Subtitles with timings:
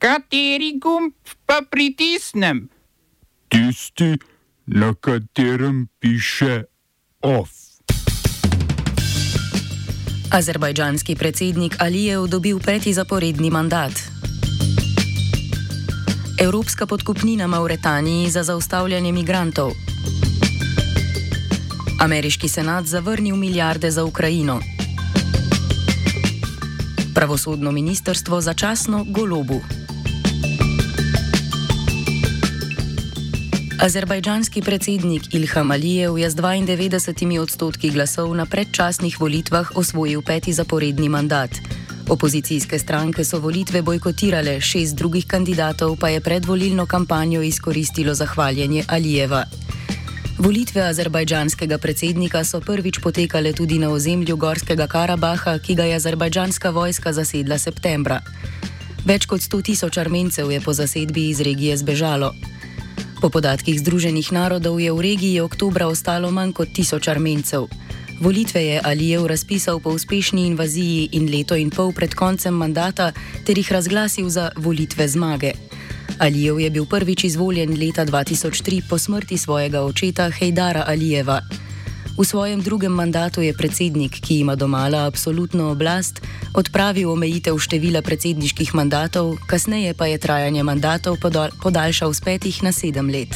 [0.00, 1.12] Kateri gumb
[1.44, 2.68] pa pritisnem?
[3.52, 4.16] Tisti,
[4.66, 6.64] na katerem piše
[7.20, 7.50] OF.
[10.32, 13.92] Azerbajdžanski predsednik Alijev dobil peti zaporedni mandat.
[16.40, 19.70] Evropska podkupnina Mauretaniji za zaustavljanje migrantov.
[22.00, 24.60] Ameriški senat zavrnil milijarde za Ukrajino.
[27.14, 29.79] Pravosodno ministrstvo začasno golobu.
[33.80, 41.08] Azerbajdžanski predsednik Ilham Alijev je z 92 odstotki glasov na predčasnih volitvah osvojil peti zaporedni
[41.08, 41.50] mandat.
[42.08, 48.84] Opozicijske stranke so volitve bojkotirale, šest drugih kandidatov pa je predvolilno kampanjo izkoristilo za hvaljenje
[48.88, 49.44] Alijeva.
[50.38, 56.70] Volitve azerbajdžanskega predsednika so prvič potekale tudi na ozemlju Gorskega Karabaha, ki ga je azerbajdžanska
[56.70, 58.20] vojska zasedla septembra.
[59.04, 62.34] Več kot 100 tisoč armencev je po zasedbi iz regije zbežalo.
[63.20, 67.68] Po podatkih Združenih narodov je v regiji oktobra ostalo manj kot tisoč armencev.
[68.16, 73.12] Volitve je Alijev razpisal po uspešni invaziji in leto in pol pred koncem mandata
[73.44, 75.52] ter jih razglasil za volitve zmage.
[76.16, 81.44] Alijev je bil prvič izvoljen leta 2003 po smrti svojega očeta Hejdara Alijeva.
[82.20, 86.20] V svojem drugem mandatu je predsednik, ki ima domala absolutno oblast,
[86.52, 91.16] odpravil omejitev števila predsedniških mandatov, kasneje pa je trajanje mandatov
[91.64, 93.32] podaljšal z petih na sedem let.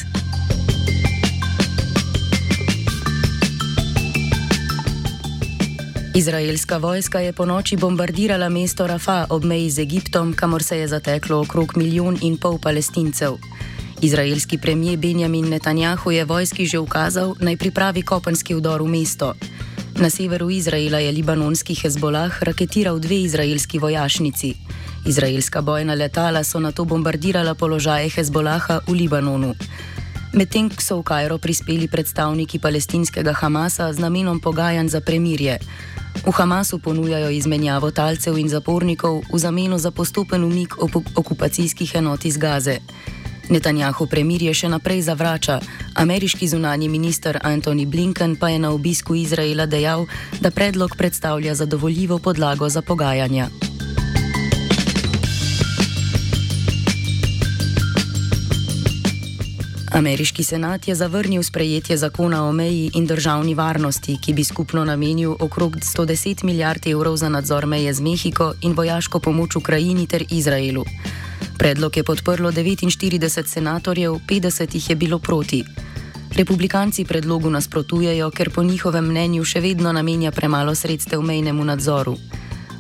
[6.13, 10.89] Izraelska vojska je po noči bombardirala mesto Rafa ob meji z Egiptom, kamor se je
[10.89, 13.41] zateklo okrog milijon in pol palestincev.
[14.01, 19.35] Izraelski premijer Benjamin Netanjahu je vojski že ukazal, naj pripravi kopenski vdor v mesto.
[19.95, 24.55] Na severu Izraela je libanonski Hezbolah raketiral dve izraelski vojašnici.
[25.07, 29.55] Izraelska bojna letala so na to bombardirala položaje Hezbolaha v Libanonu.
[30.35, 35.59] Medtem so v Kajro prispeli predstavniki palestinskega Hamasa z namenom pogajanj za premirje.
[36.27, 40.75] V Hamasu ponujajo izmenjavo talcev in zapornikov v zameno za postopen umik
[41.15, 42.83] okupacijskih enot iz Gaze.
[43.49, 45.61] Netanjahu premirje še naprej zavrača.
[45.95, 50.07] Ameriški zunani minister Antony Blinken pa je na obisku Izraela dejal,
[50.41, 53.49] da predlog predstavlja zadovoljivo podlago za pogajanja.
[59.95, 65.37] Ameriški senat je zavrnil sprejetje zakona o meji in državni varnosti, ki bi skupno namenil
[65.41, 70.85] okrog 110 milijard evrov za nadzor meje z Mehiko in vojaško pomoč Ukrajini ter Izraelu.
[71.59, 75.65] Predlog je podprlo 49 senatorjev, 50 jih je bilo proti.
[76.37, 82.17] Republikanci predlogu nasprotujejo, ker po njihovem mnenju še vedno namenja premalo sredstev mejnemu nadzoru.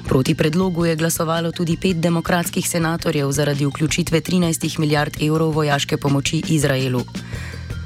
[0.09, 6.43] Proti predlogu je glasovalo tudi pet demokratskih senatorjev zaradi vključitve 13 milijard evrov vojaške pomoči
[6.49, 7.05] Izraelu.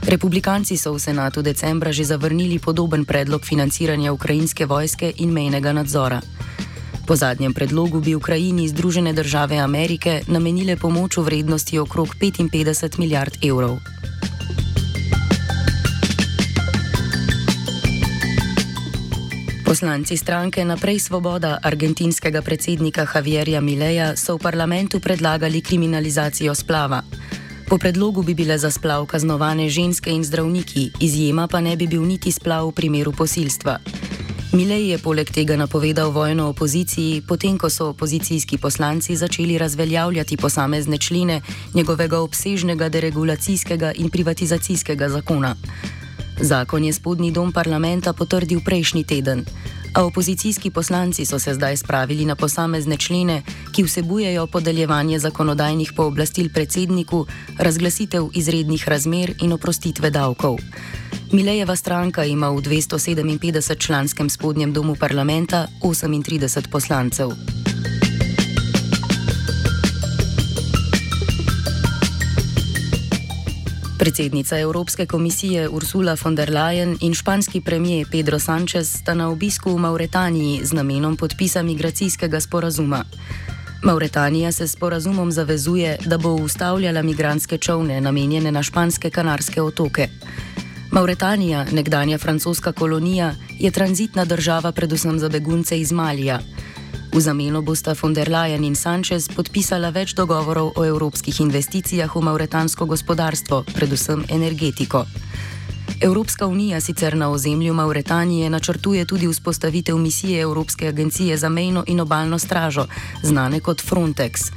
[0.09, 6.21] Republikanci so v senatu decembra že zavrnili podoben predlog financiranja ukrajinske vojske in mejnega nadzora.
[7.09, 13.33] Po zadnjem predlogu bi Ukrajini Združene države Amerike namenile pomoč v vrednosti okrog 55 milijard
[13.41, 13.79] evrov.
[19.65, 27.03] Poslanci stranke Naprej Svoboda argentinskega predsednika Javierja Mileja so v parlamentu predlagali kriminalizacijo splava.
[27.69, 32.05] Po predlogu bi bile za splav kaznovane ženske in zdravniki, izjema pa ne bi bil
[32.05, 34.08] niti splav v primeru posilstva.
[34.49, 40.99] Milej je poleg tega napovedal vojno opoziciji, potem ko so opozicijski poslanci začeli razveljavljati posamezne
[40.99, 41.41] člene
[41.75, 45.57] njegovega obsežnega deregulacijskega in privatizacijskega zakona.
[46.41, 49.45] Zakon je spodnji dom parlamenta potrdil prejšnji teden,
[49.95, 53.43] a opozicijski poslanci so se zdaj spravili na posamezne člene,
[53.73, 57.27] ki vsebujejo podeljevanje zakonodajnih pooblastil predsedniku,
[57.59, 60.57] razglasitev izrednih razmer in oprostitve davkov.
[61.33, 67.29] Milejeva stranka ima v 257 članskem spodnjem domu parlamenta 38 poslancev.
[73.99, 79.75] Predsednica Evropske komisije Ursula von der Leyen in španski premijer Pedro Sánchez sta na obisku
[79.75, 83.05] v Mauretaniji z namenom podpisa migracijskega sporazuma.
[83.83, 90.09] Mauretanija se s sporazumom zavezuje, da bo ustavljala migranske čovne namenjene na španske kanarske otoke.
[90.91, 96.41] Mauretanija, nekdanja francoska kolonija, je tranzitna država predvsem za begunce iz Malija.
[97.13, 102.21] V zameno bosta von der Leyen in Sanchez podpisala več dogovorov o evropskih investicijah v
[102.21, 105.05] mauretansko gospodarstvo, predvsem energetiko.
[106.01, 112.01] Evropska unija sicer na ozemlju Mauretanije načrtuje tudi vzpostavitev misije Evropske agencije za mejno in
[112.01, 112.87] obaljno stražo,
[113.23, 114.53] znane kot Frontex.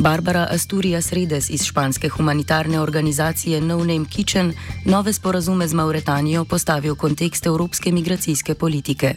[0.00, 4.52] Barbara Asturias Redes iz španske humanitarne organizacije No Name Kitchen
[4.84, 9.14] nove sporazume z Mauretanijo postavi v kontekst evropske migracijske politike.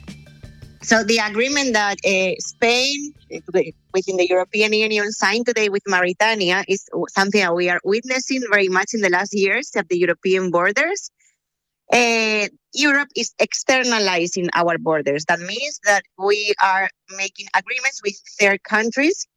[0.82, 3.14] So the agreement that uh, Spain,
[3.96, 6.82] within the European Union, signed today with Mauritania is
[7.16, 11.12] something that we are witnessing very much in the last years at the European borders.
[11.94, 15.24] Uh, Europe is externalizing our borders.
[15.30, 19.28] That means that we are making agreements with third countries.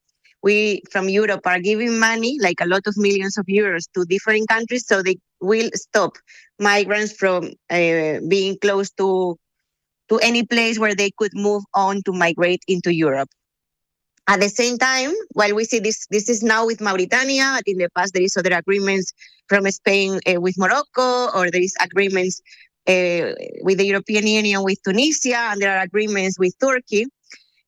[0.43, 4.49] We from Europe are giving money, like a lot of millions of euros, to different
[4.49, 6.13] countries, so they will stop
[6.59, 9.37] migrants from uh, being close to
[10.09, 13.29] to any place where they could move on to migrate into Europe.
[14.29, 17.61] At the same time, while we see this, this is now with Mauritania.
[17.67, 19.13] In the past, there is other agreements
[19.49, 22.41] from Spain uh, with Morocco, or there is agreements
[22.89, 27.07] uh, with the European Union with Tunisia, and there are agreements with Turkey.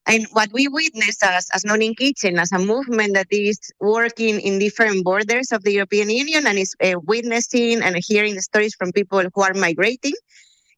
[0.09, 4.59] And what we witness as, as Non Kitchen, as a movement that is working in
[4.59, 8.91] different borders of the European Union and is uh, witnessing and hearing the stories from
[8.93, 10.15] people who are migrating,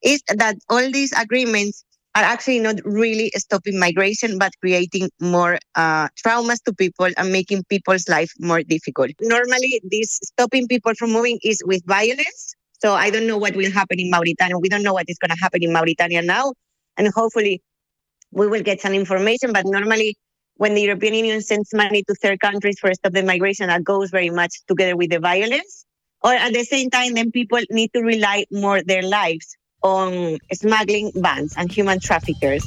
[0.02, 1.84] is that all these agreements
[2.16, 7.62] are actually not really stopping migration, but creating more uh, traumas to people and making
[7.68, 9.12] people's life more difficult.
[9.20, 12.54] Normally, this stopping people from moving is with violence.
[12.82, 14.58] So I don't know what will happen in Mauritania.
[14.58, 16.54] We don't know what is going to happen in Mauritania now.
[16.96, 17.62] And hopefully,
[18.32, 19.52] we will get some information.
[19.52, 20.16] But normally,
[20.56, 24.10] when the European Union sends money to third countries for stop the migration, that goes
[24.10, 25.86] very much together with the violence.
[26.22, 31.12] Or at the same time, then people need to rely more their lives on smuggling
[31.14, 32.62] bands and human traffickers.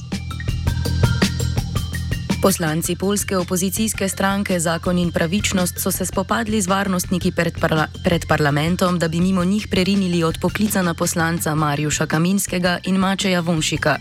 [2.43, 8.25] Poslanci polske opozicijske stranke Zakon in pravičnost so se spopadli z varnostniki pred, parla pred
[8.27, 13.97] parlamentom, da bi mimo njih prerinili od poklicana poslanca Marjuša Kaminskega in Mačeja Vonšika.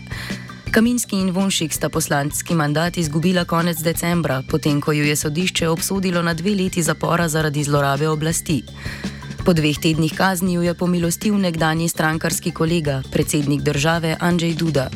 [0.73, 6.21] Kaminski in Vonšik sta poslanski mandat izgubila konec decembra, potem ko ju je sodišče obsodilo
[6.21, 8.63] na dve leti zapora zaradi zlorabe oblasti.
[9.45, 14.89] Po dveh tednih kazni je pomilostil nekdani strankarski kolega, predsednik države Andrzej Duda.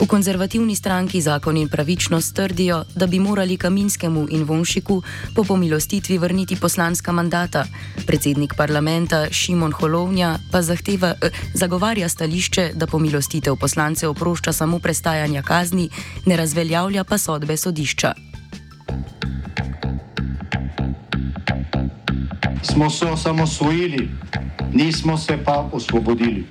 [0.00, 5.02] V konzervativni stranki Zakon in pravičnost trdijo, da bi morali Kaminskemu in Vonšiku
[5.34, 7.64] po pomilostitvi vrniti poslanska mandata.
[8.06, 15.42] Predsednik parlamenta Šimon Holovnja pa zahteva, eh, zagovarja stališče, da pomilostitev poslance oprošča samo prestajanja
[15.42, 15.88] kazni,
[16.26, 18.14] ne razveljavlja pa sodbe sodišča.
[22.62, 24.08] smo se osamosvojili,
[24.72, 26.44] nismo se pa osvobodili.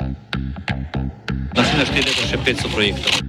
[1.55, 3.28] Naslednje število je še 500 projektov.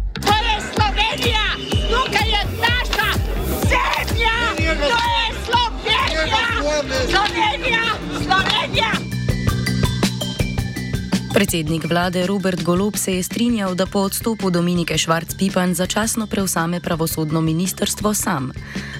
[11.41, 17.41] Predsednik vlade Robert Golob se je strinjal, da po odstopu Dominike Švarc-Pipan začasno prevzame pravosodno
[17.41, 18.51] ministrstvo sam.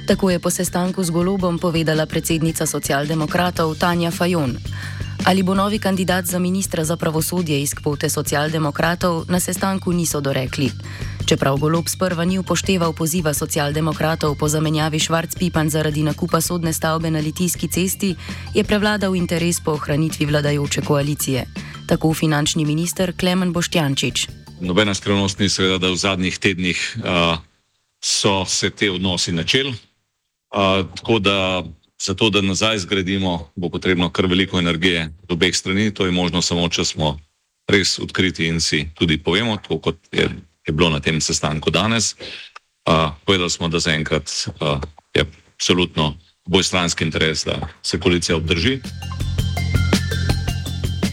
[0.07, 4.57] Tako je po sestanku z Golobom povedala predsednica socialdemokratov Tanja Fajon.
[5.25, 10.71] Ali bo novi kandidat za ministra za pravosodje iz kvote socialdemokratov, na sestanku niso dorekli.
[11.25, 17.19] Čeprav Golob sprva ni upošteval poziva socialdemokratov po zamenjavi Švarc-Pipan zaradi nakupa sodne stavbe na
[17.19, 18.15] Litijski cesti,
[18.53, 21.45] je prevladal interes po ohranitvi vladajoče koalicije.
[21.91, 24.27] Tako finančni minister Klemen Boštjančič.
[24.63, 27.35] Nobena skrivnost ni seveda, da v zadnjih tednih uh,
[27.99, 29.75] so se te odnosi načel.
[30.55, 31.63] Uh, tako da
[32.01, 35.93] Zato, da nazaj zgradimo, bo potrebno kar veliko energije od obeh strani.
[35.93, 37.19] To je možno samo, če smo
[37.69, 40.29] res odkriti in si tudi povemo, tako kot je,
[40.67, 42.15] je bilo na tem sestanku danes.
[42.89, 44.81] Uh, povedali smo, da zaenkrat uh,
[45.13, 46.17] je absolutno
[46.49, 48.79] bojstranski interes, da se koalicija obdrži.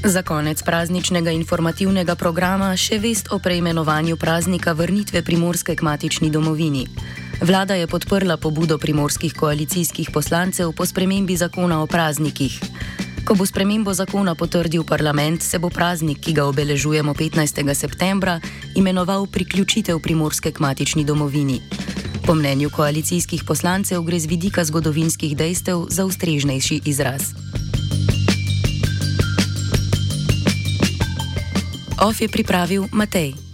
[0.09, 6.87] Za konec prazničnega informativnega programa še vest o preimenovanju praznika vrnitve primorske k matični domovini.
[7.45, 12.57] Vlada je podprla pobudo primorskih koalicijskih poslancev po spremembi zakona o praznikih.
[13.29, 17.61] Ko bo spremembo zakona potrdil parlament, se bo praznik, ki ga obeležujemo 15.
[17.75, 18.41] septembra,
[18.81, 21.61] imenoval priključitev primorske k matični domovini.
[22.25, 27.48] Po mnenju koalicijskih poslancev gre z vidika zgodovinskih dejstev za ustrežnejši izraz.
[31.99, 33.48] OF je pripravil Matej.